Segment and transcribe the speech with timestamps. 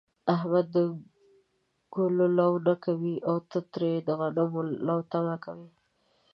[0.35, 0.77] احمد د
[1.95, 5.69] گلو لو نه کوي، او ته ترې د غنمو لو تمه کوې.